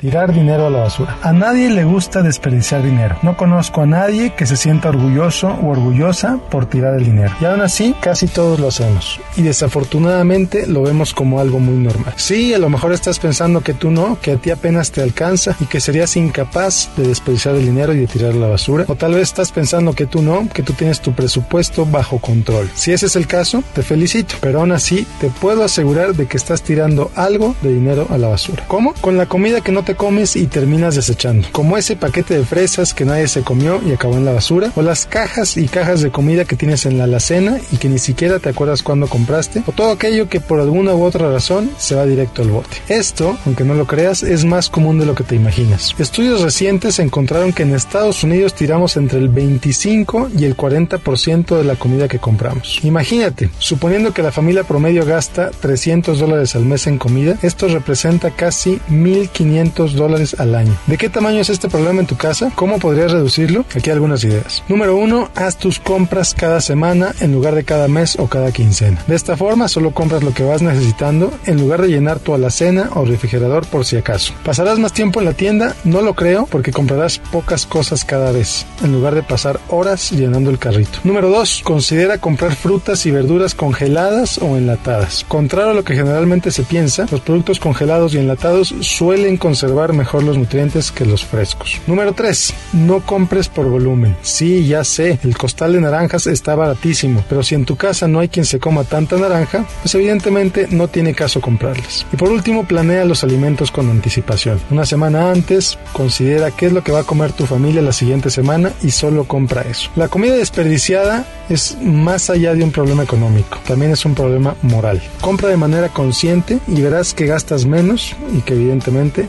Tirar 0.00 0.32
dinero 0.32 0.66
a 0.66 0.70
la 0.70 0.78
basura. 0.78 1.18
A 1.20 1.34
nadie 1.34 1.68
le 1.68 1.84
gusta 1.84 2.22
desperdiciar 2.22 2.82
dinero. 2.82 3.16
No 3.20 3.36
conozco 3.36 3.82
a 3.82 3.86
nadie 3.86 4.32
que 4.32 4.46
se 4.46 4.56
sienta 4.56 4.88
orgulloso 4.88 5.48
o 5.48 5.68
orgullosa 5.68 6.38
por 6.50 6.64
tirar 6.64 6.94
el 6.94 7.04
dinero. 7.04 7.34
Y 7.38 7.44
aún 7.44 7.60
así, 7.60 7.94
casi 8.00 8.26
todos 8.26 8.58
lo 8.58 8.68
hacemos. 8.68 9.20
Y 9.36 9.42
desafortunadamente 9.42 10.66
lo 10.66 10.80
vemos 10.80 11.12
como 11.12 11.38
algo 11.38 11.58
muy 11.58 11.74
normal. 11.74 12.14
Sí, 12.16 12.54
a 12.54 12.58
lo 12.58 12.70
mejor 12.70 12.94
estás 12.94 13.18
pensando 13.18 13.60
que 13.60 13.74
tú 13.74 13.90
no, 13.90 14.18
que 14.22 14.32
a 14.32 14.36
ti 14.36 14.50
apenas 14.50 14.90
te 14.90 15.02
alcanza 15.02 15.54
y 15.60 15.66
que 15.66 15.80
serías 15.80 16.16
incapaz 16.16 16.88
de 16.96 17.06
desperdiciar 17.06 17.56
el 17.56 17.66
dinero 17.66 17.92
y 17.92 17.98
de 17.98 18.06
tirar 18.06 18.34
la 18.34 18.46
basura. 18.46 18.86
O 18.88 18.94
tal 18.94 19.12
vez 19.12 19.24
estás 19.24 19.52
pensando 19.52 19.92
que 19.92 20.06
tú 20.06 20.22
no, 20.22 20.48
que 20.48 20.62
tú 20.62 20.72
tienes 20.72 21.00
tu 21.02 21.12
presupuesto 21.12 21.84
bajo 21.84 22.20
control. 22.20 22.70
Si 22.74 22.90
ese 22.90 23.04
es 23.04 23.16
el 23.16 23.26
caso, 23.26 23.62
te 23.74 23.82
felicito. 23.82 24.36
Pero 24.40 24.60
aún 24.60 24.72
así, 24.72 25.06
te 25.20 25.28
puedo 25.28 25.62
asegurar 25.62 26.14
de 26.14 26.26
que 26.26 26.38
estás 26.38 26.62
tirando 26.62 27.10
algo 27.16 27.54
de 27.60 27.74
dinero 27.74 28.06
a 28.08 28.16
la 28.16 28.28
basura. 28.28 28.64
¿Cómo? 28.66 28.94
Con 29.02 29.18
la 29.18 29.26
comida 29.26 29.60
que 29.60 29.72
no 29.72 29.82
te 29.82 29.89
comes 29.94 30.36
y 30.36 30.46
terminas 30.46 30.94
desechando, 30.94 31.48
como 31.52 31.76
ese 31.76 31.96
paquete 31.96 32.38
de 32.38 32.44
fresas 32.44 32.94
que 32.94 33.04
nadie 33.04 33.28
se 33.28 33.42
comió 33.42 33.80
y 33.86 33.92
acabó 33.92 34.16
en 34.16 34.24
la 34.24 34.32
basura, 34.32 34.72
o 34.76 34.82
las 34.82 35.06
cajas 35.06 35.56
y 35.56 35.68
cajas 35.68 36.00
de 36.02 36.10
comida 36.10 36.44
que 36.44 36.56
tienes 36.56 36.86
en 36.86 36.98
la 36.98 37.04
alacena 37.04 37.58
y 37.72 37.76
que 37.76 37.88
ni 37.88 37.98
siquiera 37.98 38.38
te 38.38 38.48
acuerdas 38.48 38.82
cuando 38.82 39.08
compraste, 39.08 39.62
o 39.66 39.72
todo 39.72 39.92
aquello 39.92 40.28
que 40.28 40.40
por 40.40 40.60
alguna 40.60 40.94
u 40.94 41.02
otra 41.02 41.30
razón 41.30 41.70
se 41.78 41.94
va 41.94 42.06
directo 42.06 42.42
al 42.42 42.50
bote. 42.50 42.76
Esto, 42.88 43.38
aunque 43.46 43.64
no 43.64 43.74
lo 43.74 43.86
creas, 43.86 44.22
es 44.22 44.44
más 44.44 44.68
común 44.68 44.98
de 44.98 45.06
lo 45.06 45.14
que 45.14 45.24
te 45.24 45.36
imaginas. 45.36 45.94
Estudios 45.98 46.42
recientes 46.42 46.98
encontraron 46.98 47.52
que 47.52 47.62
en 47.62 47.74
Estados 47.74 48.22
Unidos 48.22 48.54
tiramos 48.54 48.96
entre 48.96 49.18
el 49.18 49.28
25 49.28 50.30
y 50.36 50.44
el 50.44 50.56
40% 50.56 51.56
de 51.56 51.64
la 51.64 51.76
comida 51.76 52.08
que 52.08 52.18
compramos. 52.18 52.80
Imagínate, 52.82 53.50
suponiendo 53.58 54.12
que 54.12 54.22
la 54.22 54.32
familia 54.32 54.64
promedio 54.64 55.04
gasta 55.04 55.50
300 55.50 56.18
dólares 56.18 56.54
al 56.54 56.64
mes 56.64 56.86
en 56.86 56.98
comida, 56.98 57.36
esto 57.42 57.68
representa 57.68 58.30
casi 58.30 58.80
1500 58.88 59.79
dólares 59.94 60.36
al 60.38 60.54
año. 60.54 60.76
¿De 60.86 60.98
qué 60.98 61.08
tamaño 61.08 61.40
es 61.40 61.50
este 61.50 61.68
problema 61.68 62.00
en 62.00 62.06
tu 62.06 62.16
casa? 62.16 62.52
¿Cómo 62.54 62.78
podrías 62.78 63.12
reducirlo? 63.12 63.64
Aquí 63.74 63.90
algunas 63.90 64.24
ideas. 64.24 64.62
Número 64.68 64.96
uno, 64.96 65.30
haz 65.34 65.56
tus 65.56 65.78
compras 65.78 66.34
cada 66.34 66.60
semana 66.60 67.14
en 67.20 67.32
lugar 67.32 67.54
de 67.54 67.64
cada 67.64 67.88
mes 67.88 68.16
o 68.18 68.26
cada 68.26 68.52
quincena. 68.52 69.02
De 69.06 69.16
esta 69.16 69.36
forma 69.36 69.68
solo 69.68 69.92
compras 69.92 70.22
lo 70.22 70.34
que 70.34 70.44
vas 70.44 70.62
necesitando 70.62 71.32
en 71.46 71.60
lugar 71.60 71.82
de 71.82 71.88
llenar 71.88 72.18
tu 72.18 72.34
alacena 72.34 72.90
o 72.94 73.04
refrigerador 73.04 73.66
por 73.66 73.84
si 73.84 73.96
acaso. 73.96 74.32
¿Pasarás 74.44 74.78
más 74.78 74.92
tiempo 74.92 75.20
en 75.20 75.26
la 75.26 75.32
tienda? 75.32 75.74
No 75.84 76.02
lo 76.02 76.14
creo 76.14 76.46
porque 76.46 76.72
comprarás 76.72 77.18
pocas 77.18 77.66
cosas 77.66 78.04
cada 78.04 78.32
vez, 78.32 78.66
en 78.82 78.92
lugar 78.92 79.14
de 79.14 79.22
pasar 79.22 79.60
horas 79.68 80.10
llenando 80.10 80.50
el 80.50 80.58
carrito. 80.58 80.98
Número 81.04 81.28
2. 81.30 81.62
Considera 81.64 82.18
comprar 82.18 82.54
frutas 82.54 83.06
y 83.06 83.10
verduras 83.10 83.54
congeladas 83.54 84.38
o 84.38 84.56
enlatadas. 84.56 85.24
Contrario 85.28 85.70
a 85.70 85.74
lo 85.74 85.84
que 85.84 85.94
generalmente 85.94 86.50
se 86.50 86.62
piensa, 86.62 87.06
los 87.10 87.20
productos 87.20 87.60
congelados 87.60 88.14
y 88.14 88.18
enlatados 88.18 88.74
suelen 88.80 89.36
conservar 89.36 89.69
mejor 89.92 90.22
los 90.22 90.36
nutrientes 90.36 90.90
que 90.92 91.04
los 91.04 91.24
frescos. 91.24 91.80
Número 91.86 92.12
3. 92.12 92.54
No 92.72 93.00
compres 93.00 93.48
por 93.48 93.66
volumen. 93.66 94.16
Sí, 94.22 94.66
ya 94.66 94.84
sé, 94.84 95.18
el 95.24 95.36
costal 95.36 95.72
de 95.72 95.80
naranjas 95.80 96.26
está 96.26 96.54
baratísimo, 96.54 97.24
pero 97.28 97.42
si 97.42 97.54
en 97.54 97.64
tu 97.64 97.76
casa 97.76 98.08
no 98.08 98.20
hay 98.20 98.28
quien 98.28 98.44
se 98.44 98.58
coma 98.58 98.84
tanta 98.84 99.16
naranja, 99.16 99.64
pues 99.82 99.94
evidentemente 99.94 100.66
no 100.70 100.88
tiene 100.88 101.14
caso 101.14 101.40
comprarlas. 101.40 102.06
Y 102.12 102.16
por 102.16 102.30
último, 102.30 102.64
planea 102.64 103.04
los 103.04 103.24
alimentos 103.24 103.70
con 103.70 103.88
anticipación. 103.90 104.60
Una 104.70 104.84
semana 104.84 105.30
antes, 105.30 105.78
considera 105.92 106.50
qué 106.50 106.66
es 106.66 106.72
lo 106.72 106.82
que 106.82 106.92
va 106.92 107.00
a 107.00 107.04
comer 107.04 107.32
tu 107.32 107.46
familia 107.46 107.82
la 107.82 107.92
siguiente 107.92 108.30
semana 108.30 108.72
y 108.82 108.90
solo 108.90 109.24
compra 109.24 109.62
eso. 109.62 109.90
La 109.96 110.08
comida 110.08 110.34
desperdiciada 110.34 111.24
es 111.48 111.76
más 111.82 112.30
allá 112.30 112.54
de 112.54 112.62
un 112.62 112.70
problema 112.70 113.02
económico, 113.02 113.58
también 113.66 113.92
es 113.92 114.04
un 114.04 114.14
problema 114.14 114.54
moral. 114.62 115.02
Compra 115.20 115.48
de 115.48 115.56
manera 115.56 115.88
consciente 115.88 116.58
y 116.68 116.80
verás 116.80 117.14
que 117.14 117.26
gastas 117.26 117.66
menos 117.66 118.14
y 118.36 118.40
que 118.40 118.54
evidentemente 118.54 119.28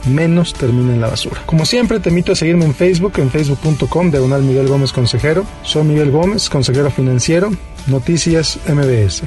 termina 0.57 0.93
en 0.93 1.01
la 1.01 1.07
basura. 1.07 1.41
Como 1.45 1.65
siempre, 1.65 1.99
te 1.99 2.09
invito 2.09 2.31
a 2.31 2.35
seguirme 2.35 2.65
en 2.65 2.73
Facebook, 2.73 3.13
en 3.17 3.29
facebook.com, 3.29 4.11
diagonal 4.11 4.43
Miguel 4.43 4.67
Gómez 4.67 4.91
Consejero. 4.91 5.45
Soy 5.63 5.83
Miguel 5.83 6.11
Gómez, 6.11 6.49
consejero 6.49 6.89
financiero, 6.91 7.51
Noticias 7.87 8.59
MBS. 8.67 9.23